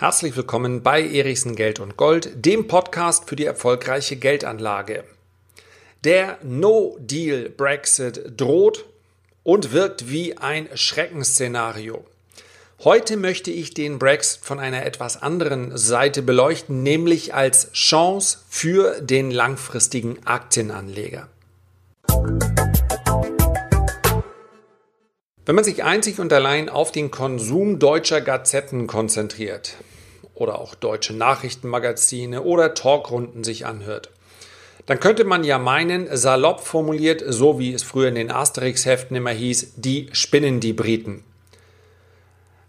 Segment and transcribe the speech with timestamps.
[0.00, 5.02] Herzlich willkommen bei Erichsen Geld und Gold, dem Podcast für die erfolgreiche Geldanlage.
[6.04, 8.86] Der No-Deal Brexit droht
[9.42, 12.04] und wirkt wie ein Schreckensszenario.
[12.84, 19.00] Heute möchte ich den Brexit von einer etwas anderen Seite beleuchten, nämlich als Chance für
[19.00, 21.26] den langfristigen Aktienanleger.
[25.44, 29.76] Wenn man sich einzig und allein auf den Konsum deutscher Gazetten konzentriert
[30.38, 34.10] oder auch deutsche Nachrichtenmagazine oder Talkrunden sich anhört,
[34.86, 39.30] dann könnte man ja meinen, salopp formuliert, so wie es früher in den Asterix-Heften immer
[39.30, 41.24] hieß, die spinnen die Briten.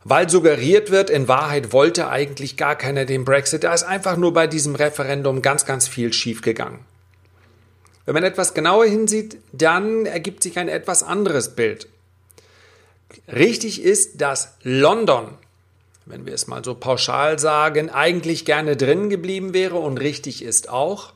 [0.04, 4.34] Weil suggeriert wird, in Wahrheit wollte eigentlich gar keiner den Brexit, da ist einfach nur
[4.34, 6.80] bei diesem Referendum ganz, ganz viel schiefgegangen.
[8.06, 11.88] Wenn man etwas genauer hinsieht, dann ergibt sich ein etwas anderes Bild.
[13.28, 15.38] Richtig ist, dass London,
[16.10, 20.70] wenn wir es mal so pauschal sagen, eigentlich gerne drin geblieben wäre und richtig ist
[20.70, 21.14] auch,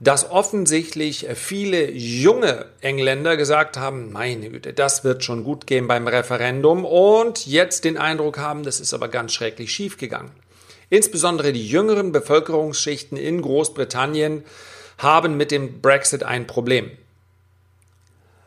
[0.00, 6.08] dass offensichtlich viele junge Engländer gesagt haben, meine Güte, das wird schon gut gehen beim
[6.08, 10.32] Referendum und jetzt den Eindruck haben, das ist aber ganz schrecklich schief gegangen.
[10.90, 14.42] Insbesondere die jüngeren Bevölkerungsschichten in Großbritannien
[14.98, 16.90] haben mit dem Brexit ein Problem.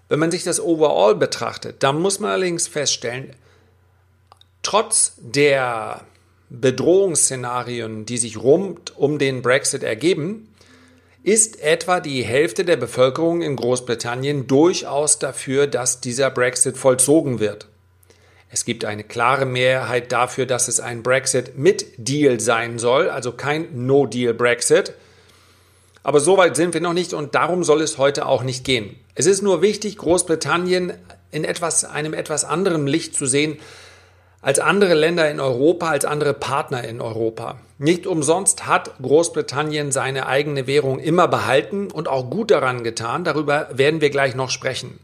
[0.10, 3.34] Wenn man sich das overall betrachtet, dann muss man allerdings feststellen,
[4.66, 6.02] trotz der
[6.50, 10.50] Bedrohungsszenarien, die sich rund um den Brexit ergeben,
[11.24, 17.68] ist etwa die Hälfte der Bevölkerung in Großbritannien durchaus dafür, dass dieser Brexit vollzogen wird.
[18.50, 23.32] Es gibt eine klare Mehrheit dafür, dass es ein Brexit mit Deal sein soll, also
[23.32, 24.94] kein No-Deal-Brexit.
[26.04, 28.96] Aber so weit sind wir noch nicht und darum soll es heute auch nicht gehen.
[29.16, 30.94] Es ist nur wichtig, Großbritannien
[31.32, 33.58] in etwas, einem etwas anderem Licht zu sehen
[34.46, 37.58] als andere Länder in Europa, als andere Partner in Europa.
[37.80, 43.24] Nicht umsonst hat Großbritannien seine eigene Währung immer behalten und auch gut daran getan.
[43.24, 45.00] Darüber werden wir gleich noch sprechen.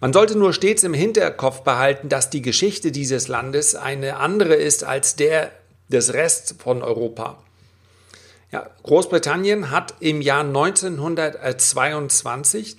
[0.00, 4.84] Man sollte nur stets im Hinterkopf behalten, dass die Geschichte dieses Landes eine andere ist
[4.84, 5.50] als der
[5.88, 7.38] des Rests von Europa.
[8.52, 12.76] Ja, Großbritannien hat im Jahr 1922,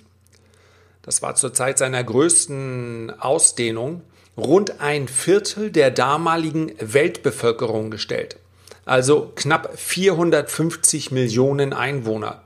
[1.02, 4.00] das war zur Zeit seiner größten Ausdehnung,
[4.36, 8.36] rund ein Viertel der damaligen Weltbevölkerung gestellt.
[8.84, 12.42] Also knapp 450 Millionen Einwohner.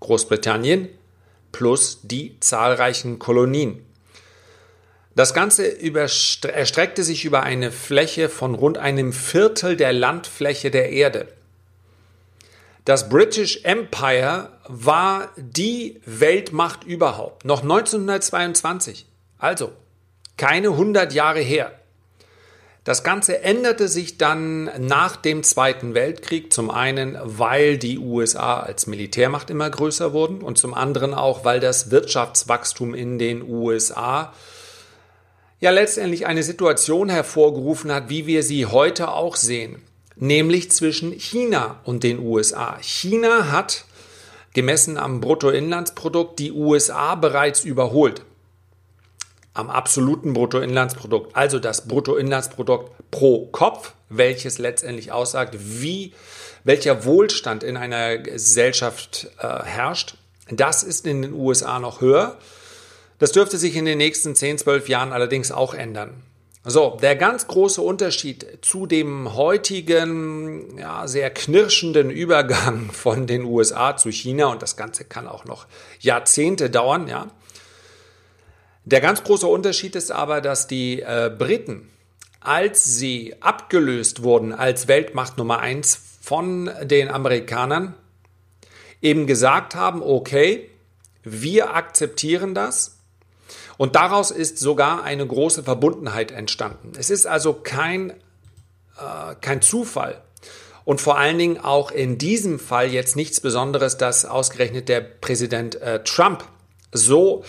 [0.00, 0.88] Großbritannien
[1.52, 3.84] plus die zahlreichen Kolonien.
[5.16, 11.28] Das Ganze erstreckte sich über eine Fläche von rund einem Viertel der Landfläche der Erde.
[12.84, 19.06] Das British Empire war die Weltmacht überhaupt, noch 1922.
[19.38, 19.72] Also
[20.40, 21.72] keine 100 Jahre her.
[22.84, 28.86] Das Ganze änderte sich dann nach dem Zweiten Weltkrieg, zum einen, weil die USA als
[28.86, 34.32] Militärmacht immer größer wurden und zum anderen auch, weil das Wirtschaftswachstum in den USA
[35.60, 39.82] ja letztendlich eine Situation hervorgerufen hat, wie wir sie heute auch sehen
[40.20, 42.78] nämlich zwischen China und den USA.
[42.80, 43.84] China hat
[44.52, 48.22] gemessen am Bruttoinlandsprodukt die USA bereits überholt.
[49.60, 56.14] Am absoluten Bruttoinlandsprodukt, also das Bruttoinlandsprodukt pro Kopf, welches letztendlich aussagt, wie
[56.64, 60.14] welcher Wohlstand in einer Gesellschaft äh, herrscht.
[60.50, 62.38] Das ist in den USA noch höher.
[63.18, 66.22] Das dürfte sich in den nächsten 10, 12 Jahren allerdings auch ändern.
[66.64, 73.94] So, der ganz große Unterschied zu dem heutigen, ja, sehr knirschenden Übergang von den USA
[73.94, 75.66] zu China, und das Ganze kann auch noch
[76.00, 77.26] Jahrzehnte dauern, ja.
[78.84, 81.88] Der ganz große Unterschied ist aber, dass die äh, Briten,
[82.40, 87.94] als sie abgelöst wurden als Weltmacht Nummer eins von den Amerikanern,
[89.02, 90.70] eben gesagt haben, okay,
[91.22, 93.00] wir akzeptieren das,
[93.80, 96.92] und daraus ist sogar eine große Verbundenheit entstanden.
[96.98, 100.20] Es ist also kein, äh, kein Zufall.
[100.84, 105.76] Und vor allen Dingen auch in diesem Fall jetzt nichts Besonderes, dass ausgerechnet der Präsident
[105.76, 106.44] äh, Trump
[106.92, 107.44] so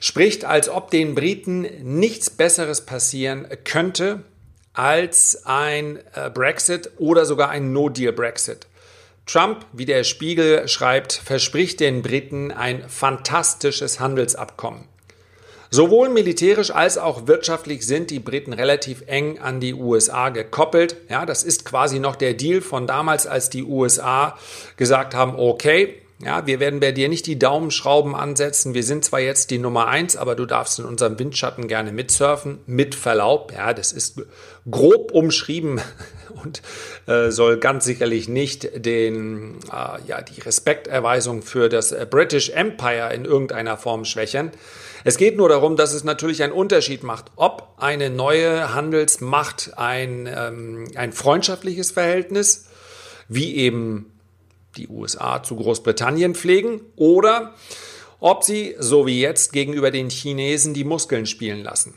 [0.00, 4.22] spricht, als ob den Briten nichts Besseres passieren könnte
[4.72, 8.66] als ein äh, Brexit oder sogar ein No-Deal-Brexit.
[9.26, 14.88] Trump, wie der Spiegel schreibt, verspricht den Briten ein fantastisches Handelsabkommen.
[15.70, 20.96] Sowohl militärisch als auch wirtschaftlich sind die Briten relativ eng an die USA gekoppelt.
[21.08, 24.38] Ja, das ist quasi noch der Deal von damals, als die USA
[24.76, 28.72] gesagt haben, okay, Ja, wir werden bei dir nicht die Daumenschrauben ansetzen.
[28.72, 32.60] Wir sind zwar jetzt die Nummer eins, aber du darfst in unserem Windschatten gerne mitsurfen.
[32.64, 33.52] Mit Verlaub.
[33.52, 34.22] Ja, das ist
[34.70, 35.82] grob umschrieben
[36.42, 36.62] und
[37.06, 43.12] äh, soll ganz sicherlich nicht den, äh, ja, die Respekterweisung für das äh, British Empire
[43.12, 44.50] in irgendeiner Form schwächern.
[45.04, 50.26] Es geht nur darum, dass es natürlich einen Unterschied macht, ob eine neue Handelsmacht ein,
[50.34, 52.68] ähm, ein freundschaftliches Verhältnis,
[53.28, 54.13] wie eben
[54.76, 57.54] die USA zu Großbritannien pflegen, oder
[58.20, 61.94] ob sie, so wie jetzt, gegenüber den Chinesen die Muskeln spielen lassen.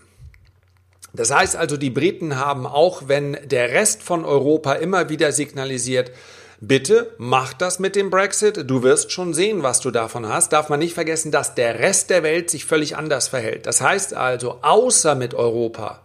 [1.13, 6.11] Das heißt also, die Briten haben auch, wenn der Rest von Europa immer wieder signalisiert,
[6.59, 10.69] bitte mach das mit dem Brexit, du wirst schon sehen, was du davon hast, darf
[10.69, 13.65] man nicht vergessen, dass der Rest der Welt sich völlig anders verhält.
[13.65, 16.01] Das heißt also, außer mit Europa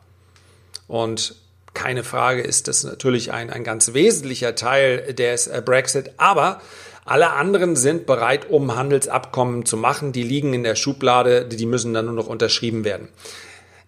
[0.89, 1.35] und
[1.75, 6.61] keine Frage ist das natürlich ein, ein ganz wesentlicher Teil des äh, Brexit, aber
[7.05, 10.13] alle anderen sind bereit, um Handelsabkommen zu machen.
[10.13, 13.09] Die liegen in der Schublade, die müssen dann nur noch unterschrieben werden.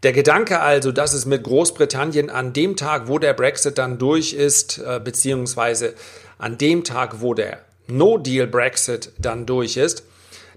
[0.03, 4.33] Der Gedanke also, dass es mit Großbritannien an dem Tag, wo der Brexit dann durch
[4.33, 5.95] ist, äh, beziehungsweise
[6.39, 10.05] an dem Tag, wo der No-Deal-Brexit dann durch ist,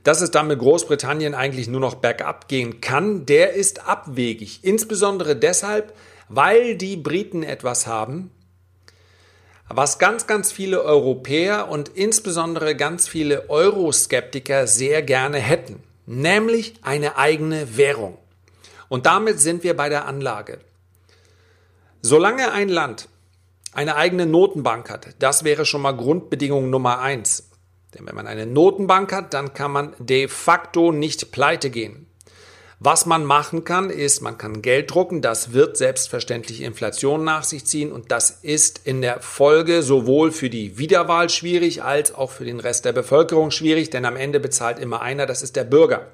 [0.03, 4.59] dass es dann mit Großbritannien eigentlich nur noch bergab gehen kann, der ist abwegig.
[4.63, 5.93] Insbesondere deshalb,
[6.29, 8.31] weil die Briten etwas haben,
[9.69, 17.17] was ganz, ganz viele Europäer und insbesondere ganz viele Euroskeptiker sehr gerne hätten, nämlich eine
[17.17, 18.17] eigene Währung.
[18.89, 20.59] Und damit sind wir bei der Anlage.
[22.01, 23.09] Solange ein Land
[23.73, 27.49] eine eigene Notenbank hat, das wäre schon mal Grundbedingung Nummer eins.
[27.93, 32.06] Denn wenn man eine Notenbank hat, dann kann man de facto nicht pleite gehen.
[32.79, 37.65] Was man machen kann, ist, man kann Geld drucken, das wird selbstverständlich Inflation nach sich
[37.65, 37.91] ziehen.
[37.91, 42.59] Und das ist in der Folge sowohl für die Wiederwahl schwierig als auch für den
[42.59, 46.07] Rest der Bevölkerung schwierig, denn am Ende bezahlt immer einer, das ist der Bürger.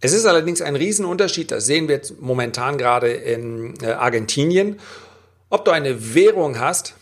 [0.00, 4.78] Es ist allerdings ein Riesenunterschied, das sehen wir momentan gerade in äh, Argentinien,
[5.48, 6.94] ob du eine Währung hast,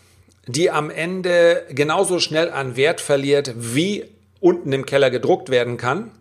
[0.47, 4.05] die am Ende genauso schnell an Wert verliert, wie
[4.39, 6.11] unten im Keller gedruckt werden kann,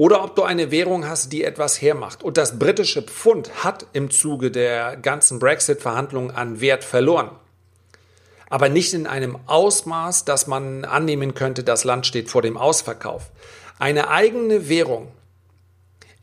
[0.00, 2.22] oder ob du eine Währung hast, die etwas hermacht.
[2.22, 7.28] Und das britische Pfund hat im Zuge der ganzen Brexit-Verhandlungen an Wert verloren.
[8.48, 13.30] Aber nicht in einem Ausmaß, dass man annehmen könnte, das Land steht vor dem Ausverkauf.
[13.78, 15.08] Eine eigene Währung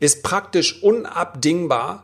[0.00, 2.02] ist praktisch unabdingbar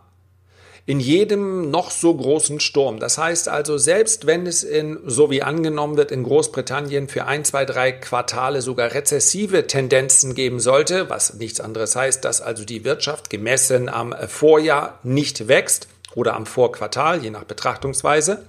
[0.87, 2.99] in jedem noch so großen Sturm.
[2.99, 7.45] Das heißt also, selbst wenn es in, so wie angenommen wird, in Großbritannien für ein,
[7.45, 12.85] zwei, drei Quartale sogar rezessive Tendenzen geben sollte, was nichts anderes heißt, dass also die
[12.85, 18.45] Wirtschaft gemessen am Vorjahr nicht wächst oder am Vorquartal, je nach Betrachtungsweise,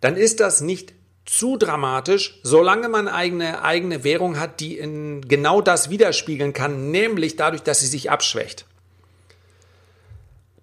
[0.00, 0.94] dann ist das nicht
[1.26, 7.34] zu dramatisch, solange man eigene eigene Währung hat, die in genau das widerspiegeln kann, nämlich
[7.34, 8.66] dadurch, dass sie sich abschwächt.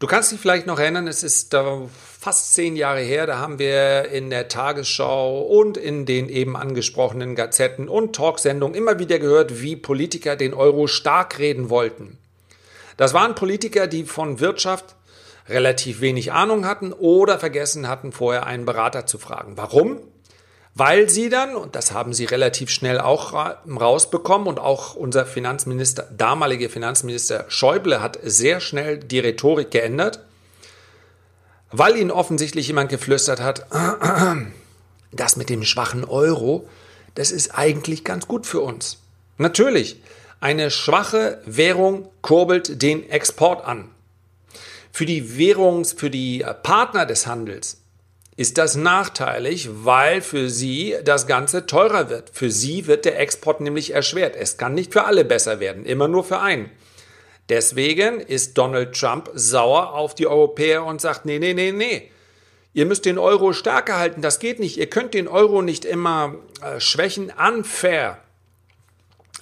[0.06, 1.64] Du kannst dich vielleicht noch erinnern, es ist äh,
[2.20, 7.34] fast zehn Jahre her, da haben wir in der Tagesschau und in den eben angesprochenen
[7.34, 12.20] Gazetten und Talksendungen immer wieder gehört, wie Politiker den Euro stark reden wollten.
[12.98, 14.96] Das waren Politiker, die von Wirtschaft
[15.50, 19.54] relativ wenig Ahnung hatten oder vergessen hatten, vorher einen Berater zu fragen.
[19.58, 19.98] Warum?
[20.76, 26.08] Weil sie dann, und das haben sie relativ schnell auch rausbekommen, und auch unser Finanzminister,
[26.16, 30.20] damalige Finanzminister Schäuble hat sehr schnell die Rhetorik geändert,
[31.72, 33.66] weil ihnen offensichtlich jemand geflüstert hat,
[35.14, 36.68] das mit dem schwachen Euro,
[37.16, 38.98] das ist eigentlich ganz gut für uns.
[39.38, 40.02] Natürlich,
[40.42, 43.90] eine schwache Währung kurbelt den Export an.
[44.92, 47.78] Für die Währungs-, für die Partner des Handels
[48.38, 52.32] ist das nachteilig, weil für sie das Ganze teurer wird.
[52.34, 54.36] Für sie wird der Export nämlich erschwert.
[54.36, 56.70] Es kann nicht für alle besser werden, immer nur für einen.
[57.48, 62.12] Deswegen ist Donald Trump sauer auf die Europäer und sagt, nee, nee, nee, nee.
[62.74, 64.78] Ihr müsst den Euro stärker halten, das geht nicht.
[64.78, 67.32] Ihr könnt den Euro nicht immer äh, schwächen.
[67.32, 68.18] Unfair.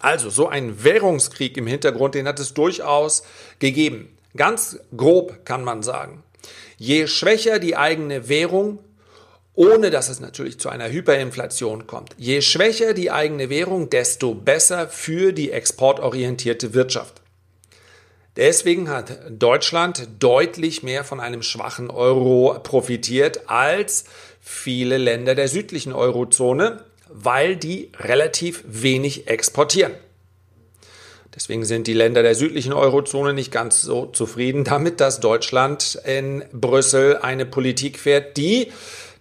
[0.01, 3.23] Also so ein Währungskrieg im Hintergrund, den hat es durchaus
[3.57, 4.15] gegeben.
[4.35, 6.23] Ganz grob kann man sagen.
[6.77, 8.79] Je schwächer die eigene Währung,
[9.55, 14.87] ohne dass es natürlich zu einer Hyperinflation kommt, je schwächer die eigene Währung, desto besser
[14.87, 17.21] für die exportorientierte Wirtschaft.
[18.35, 24.05] Deswegen hat Deutschland deutlich mehr von einem schwachen Euro profitiert als
[24.41, 29.93] viele Länder der südlichen Eurozone, weil die relativ wenig exportieren.
[31.35, 36.43] Deswegen sind die Länder der südlichen Eurozone nicht ganz so zufrieden damit, dass Deutschland in
[36.51, 38.71] Brüssel eine Politik fährt, die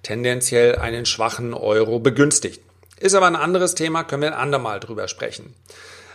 [0.02, 2.61] tendenziell einen schwachen Euro begünstigt.
[3.00, 5.54] Ist aber ein anderes Thema, können wir ein andermal drüber sprechen.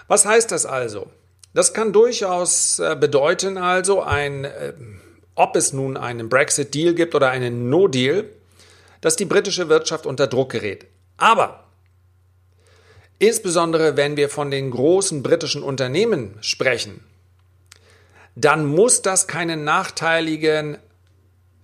[0.07, 1.07] Was heißt das also?
[1.53, 4.73] Das kann durchaus äh, bedeuten, also ein, äh,
[5.35, 8.25] ob es nun einen Brexit-Deal gibt oder einen No-Deal,
[9.01, 10.85] dass die britische Wirtschaft unter Druck gerät.
[11.17, 11.66] Aber
[13.19, 17.03] insbesondere wenn wir von den großen britischen Unternehmen sprechen,
[18.35, 20.77] dann muss das keinen nachteiligen,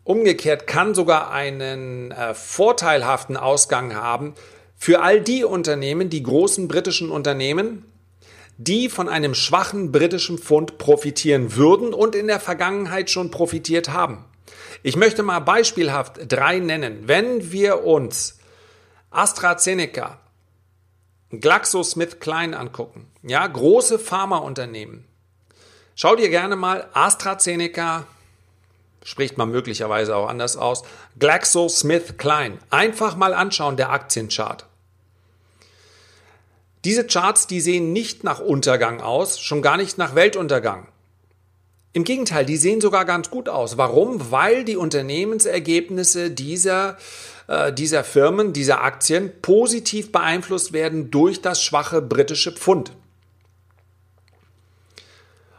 [0.03, 4.33] umgekehrt kann sogar einen äh, vorteilhaften Ausgang haben
[4.75, 7.85] für all die Unternehmen, die großen britischen Unternehmen,
[8.57, 14.25] die von einem schwachen britischen Pfund profitieren würden und in der Vergangenheit schon profitiert haben.
[14.81, 17.03] Ich möchte mal beispielhaft drei nennen.
[17.07, 18.39] Wenn wir uns
[19.11, 20.19] AstraZeneca,
[21.39, 25.05] GlaxoSmithKline angucken, ja, große Pharmaunternehmen.
[25.95, 28.05] Schau dir gerne mal AstraZeneca,
[29.03, 30.83] spricht man möglicherweise auch anders aus,
[31.19, 32.59] GlaxoSmithKline.
[32.69, 34.65] Einfach mal anschauen, der Aktienchart.
[36.85, 40.87] Diese Charts, die sehen nicht nach Untergang aus, schon gar nicht nach Weltuntergang.
[41.95, 43.77] Im Gegenteil, die sehen sogar ganz gut aus.
[43.77, 44.31] Warum?
[44.31, 46.97] Weil die Unternehmensergebnisse dieser,
[47.47, 52.93] äh, dieser Firmen, dieser Aktien positiv beeinflusst werden durch das schwache britische Pfund.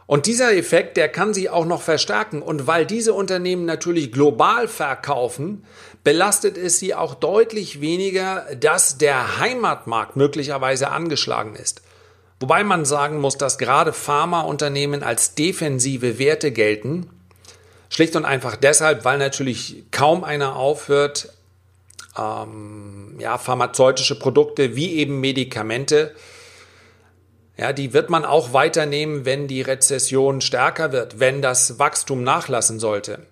[0.07, 2.41] Und dieser Effekt, der kann sich auch noch verstärken.
[2.41, 5.65] Und weil diese Unternehmen natürlich global verkaufen,
[6.03, 11.81] belastet es sie auch deutlich weniger, dass der Heimatmarkt möglicherweise angeschlagen ist.
[12.39, 17.09] Wobei man sagen muss, dass gerade Pharmaunternehmen als defensive Werte gelten.
[17.89, 21.29] Schlicht und einfach deshalb, weil natürlich kaum einer aufhört,
[22.17, 26.13] ähm, ja, pharmazeutische Produkte wie eben Medikamente
[27.57, 32.79] ja, die wird man auch weiternehmen, wenn die Rezession stärker wird, wenn das Wachstum nachlassen
[32.79, 33.25] sollte.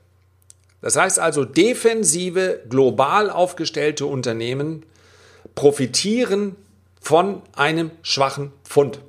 [0.81, 4.85] Das heißt also, defensive, global aufgestellte Unternehmen
[5.55, 6.55] profitieren
[7.03, 8.99] von einem schwachen Pfund.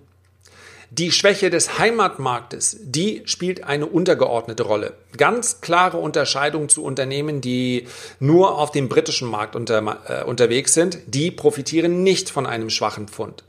[0.90, 4.94] Die Schwäche des Heimatmarktes, die spielt eine untergeordnete Rolle.
[5.16, 7.86] Ganz klare Unterscheidung zu Unternehmen, die
[8.18, 13.06] nur auf dem britischen Markt unter, äh, unterwegs sind, die profitieren nicht von einem schwachen
[13.06, 13.44] Pfund.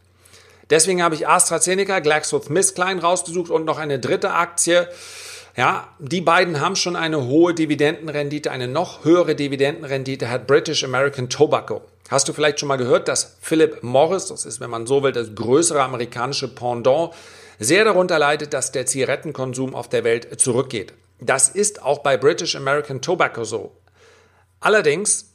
[0.70, 4.88] Deswegen habe ich AstraZeneca, GlaxoSmithKline rausgesucht und noch eine dritte Aktie.
[5.58, 8.52] Ja, die beiden haben schon eine hohe Dividendenrendite.
[8.52, 11.82] Eine noch höhere Dividendenrendite hat British American Tobacco.
[12.10, 15.12] Hast du vielleicht schon mal gehört, dass Philip Morris, das ist, wenn man so will,
[15.12, 17.14] das größere amerikanische Pendant,
[17.58, 20.94] sehr darunter leidet, dass der Zigarettenkonsum auf der Welt zurückgeht.
[21.20, 23.72] Das ist auch bei British American Tobacco so.
[24.60, 25.32] Allerdings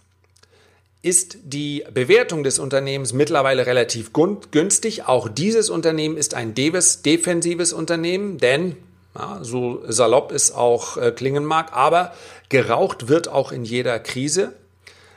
[1.03, 5.09] ist die Bewertung des Unternehmens mittlerweile relativ günstig.
[5.09, 8.77] Auch dieses Unternehmen ist ein defensives Unternehmen, denn
[9.15, 12.13] ja, so salopp ist auch äh, klingen mag, aber
[12.49, 14.53] geraucht wird auch in jeder Krise.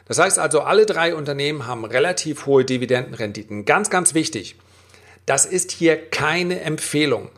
[0.06, 3.66] Das heißt also, alle drei Unternehmen haben relativ hohe Dividendenrenditen.
[3.66, 4.56] Ganz, ganz wichtig,
[5.26, 7.30] das ist hier keine Empfehlung.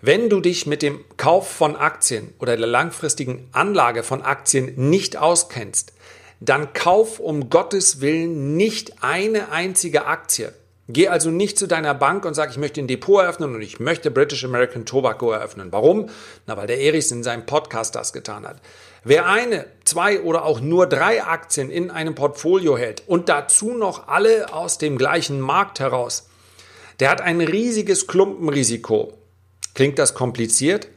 [0.00, 5.16] Wenn du dich mit dem Kauf von Aktien oder der langfristigen Anlage von Aktien nicht
[5.16, 5.92] auskennst,
[6.40, 10.52] dann kauf um Gottes Willen nicht eine einzige Aktie.
[10.92, 13.80] Geh also nicht zu deiner Bank und sag, ich möchte ein Depot eröffnen und ich
[13.80, 15.72] möchte British American Tobacco eröffnen.
[15.72, 16.10] Warum?
[16.46, 18.60] Na, weil der Erichs in seinem Podcast das getan hat.
[19.02, 24.08] Wer eine, zwei oder auch nur drei Aktien in einem Portfolio hält und dazu noch
[24.08, 26.28] alle aus dem gleichen Markt heraus,
[27.00, 29.14] der hat ein riesiges Klumpenrisiko.
[29.74, 30.88] Klingt das kompliziert?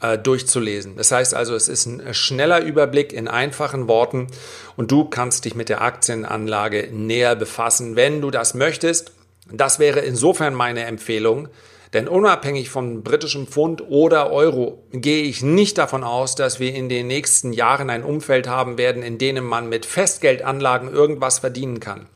[0.00, 0.96] äh, durchzulesen.
[0.96, 4.28] Das heißt also, es ist ein schneller Überblick in einfachen Worten
[4.76, 9.12] und du kannst dich mit der Aktienanlage näher befassen, wenn du das möchtest.
[9.50, 11.48] Das wäre insofern meine Empfehlung.
[11.94, 16.90] Denn unabhängig von britischem Pfund oder Euro gehe ich nicht davon aus, dass wir in
[16.90, 22.06] den nächsten Jahren ein Umfeld haben werden, in dem man mit Festgeldanlagen irgendwas verdienen kann.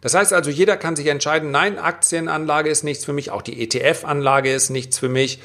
[0.00, 3.62] Das heißt also, jeder kann sich entscheiden, nein, Aktienanlage ist nichts für mich, auch die
[3.62, 5.40] ETF-Anlage ist nichts für mich.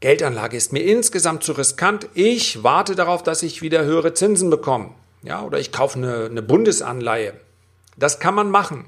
[0.00, 2.08] Geldanlage ist mir insgesamt zu riskant.
[2.14, 4.90] Ich warte darauf, dass ich wieder höhere Zinsen bekomme.
[5.22, 7.34] Ja, oder ich kaufe eine, eine Bundesanleihe.
[7.96, 8.86] Das kann man machen.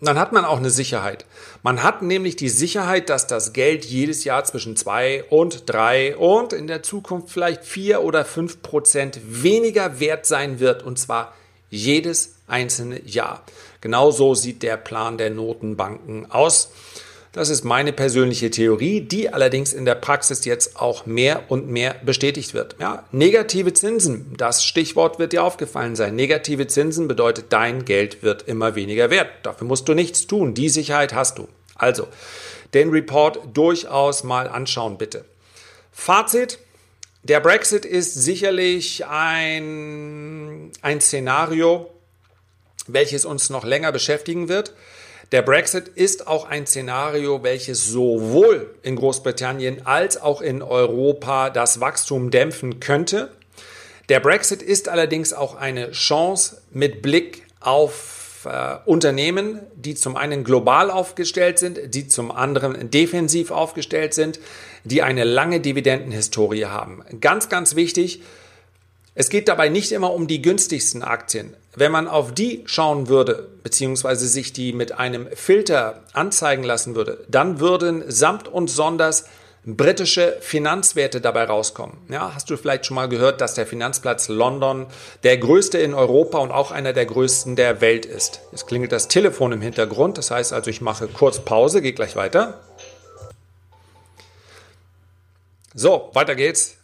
[0.00, 1.24] dann hat man auch eine Sicherheit.
[1.62, 6.52] Man hat nämlich die Sicherheit, dass das Geld jedes Jahr zwischen zwei und drei und
[6.52, 11.32] in der Zukunft vielleicht vier oder fünf Prozent weniger wert sein wird und zwar
[11.70, 13.42] jedes einzelne Jahr.
[13.80, 16.70] Genauso sieht der Plan der Notenbanken aus.
[17.36, 21.94] Das ist meine persönliche Theorie, die allerdings in der Praxis jetzt auch mehr und mehr
[22.02, 22.76] bestätigt wird.
[22.80, 26.16] Ja, negative Zinsen, das Stichwort wird dir aufgefallen sein.
[26.16, 29.28] Negative Zinsen bedeutet, dein Geld wird immer weniger wert.
[29.42, 30.54] Dafür musst du nichts tun.
[30.54, 31.46] Die Sicherheit hast du.
[31.74, 32.08] Also,
[32.72, 35.26] den Report durchaus mal anschauen, bitte.
[35.92, 36.58] Fazit.
[37.22, 41.90] Der Brexit ist sicherlich ein, ein Szenario,
[42.86, 44.74] welches uns noch länger beschäftigen wird.
[45.32, 51.80] Der Brexit ist auch ein Szenario, welches sowohl in Großbritannien als auch in Europa das
[51.80, 53.30] Wachstum dämpfen könnte.
[54.08, 60.44] Der Brexit ist allerdings auch eine Chance mit Blick auf äh, Unternehmen, die zum einen
[60.44, 64.38] global aufgestellt sind, die zum anderen defensiv aufgestellt sind,
[64.84, 67.02] die eine lange Dividendenhistorie haben.
[67.20, 68.22] Ganz, ganz wichtig,
[69.16, 71.54] es geht dabei nicht immer um die günstigsten Aktien.
[71.76, 77.24] Wenn man auf die schauen würde, beziehungsweise sich die mit einem Filter anzeigen lassen würde,
[77.28, 79.26] dann würden samt und sonders
[79.66, 81.98] britische Finanzwerte dabei rauskommen.
[82.08, 84.86] Ja, hast du vielleicht schon mal gehört, dass der Finanzplatz London
[85.22, 88.40] der größte in Europa und auch einer der größten der Welt ist.
[88.52, 92.16] Es klingelt das Telefon im Hintergrund, das heißt also, ich mache kurz Pause, gehe gleich
[92.16, 92.60] weiter.
[95.74, 96.78] So, weiter geht's.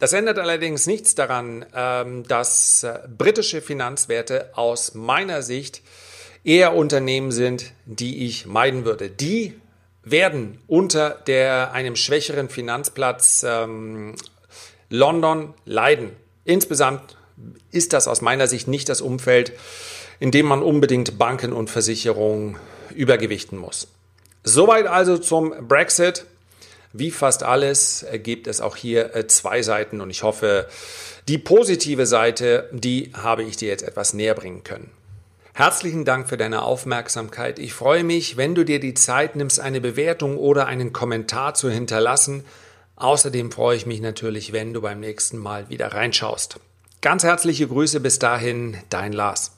[0.00, 5.82] Das ändert allerdings nichts daran, ähm, dass äh, britische Finanzwerte aus meiner Sicht
[6.42, 9.10] eher Unternehmen sind, die ich meiden würde.
[9.10, 9.60] Die
[10.02, 14.14] werden unter der, einem schwächeren Finanzplatz ähm,
[14.88, 16.16] London leiden.
[16.44, 17.18] Insgesamt
[17.70, 19.52] ist das aus meiner Sicht nicht das Umfeld,
[20.18, 22.56] in dem man unbedingt Banken und Versicherungen
[22.94, 23.88] übergewichten muss.
[24.44, 26.24] Soweit also zum Brexit.
[26.92, 30.66] Wie fast alles gibt es auch hier äh, zwei Seiten und ich hoffe,
[31.28, 34.90] die positive Seite, die habe ich dir jetzt etwas näher bringen können.
[35.54, 37.58] Herzlichen Dank für deine Aufmerksamkeit.
[37.58, 41.70] Ich freue mich, wenn du dir die Zeit nimmst, eine Bewertung oder einen Kommentar zu
[41.70, 42.44] hinterlassen.
[42.96, 46.58] Außerdem freue ich mich natürlich, wenn du beim nächsten Mal wieder reinschaust.
[47.02, 49.52] Ganz herzliche Grüße bis dahin, dein Lars.